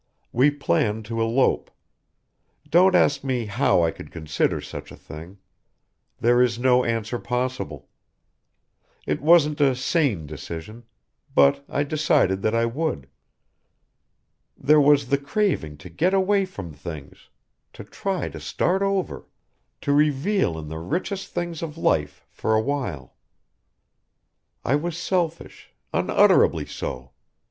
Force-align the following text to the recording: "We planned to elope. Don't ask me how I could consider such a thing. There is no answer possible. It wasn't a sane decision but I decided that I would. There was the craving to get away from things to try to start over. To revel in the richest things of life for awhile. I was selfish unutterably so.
"We 0.31 0.49
planned 0.49 1.05
to 1.05 1.21
elope. 1.21 1.69
Don't 2.67 2.95
ask 2.95 3.23
me 3.23 3.45
how 3.45 3.83
I 3.83 3.91
could 3.91 4.11
consider 4.11 4.59
such 4.59 4.91
a 4.91 4.95
thing. 4.95 5.37
There 6.19 6.41
is 6.41 6.57
no 6.57 6.83
answer 6.83 7.19
possible. 7.19 7.87
It 9.05 9.21
wasn't 9.21 9.61
a 9.61 9.75
sane 9.75 10.25
decision 10.25 10.85
but 11.35 11.63
I 11.69 11.83
decided 11.83 12.41
that 12.41 12.55
I 12.55 12.65
would. 12.65 13.09
There 14.57 14.81
was 14.81 15.09
the 15.09 15.19
craving 15.19 15.77
to 15.77 15.89
get 15.91 16.15
away 16.15 16.45
from 16.45 16.73
things 16.73 17.29
to 17.73 17.83
try 17.83 18.27
to 18.29 18.39
start 18.39 18.81
over. 18.81 19.27
To 19.81 19.93
revel 19.93 20.57
in 20.57 20.67
the 20.67 20.79
richest 20.79 21.27
things 21.27 21.61
of 21.61 21.77
life 21.77 22.25
for 22.31 22.55
awhile. 22.55 23.13
I 24.65 24.75
was 24.77 24.97
selfish 24.97 25.69
unutterably 25.93 26.65
so. 26.65 27.11